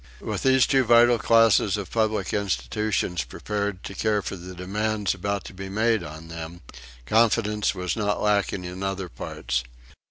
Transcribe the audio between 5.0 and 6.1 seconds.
about to be made